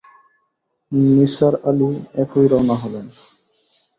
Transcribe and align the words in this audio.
নিসার 1.11 1.53
আলি 1.69 1.89
একই 2.23 2.45
রওনা 2.51 2.75
হলেন। 2.81 3.05